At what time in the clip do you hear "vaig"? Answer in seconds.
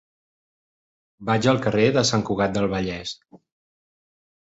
1.29-1.47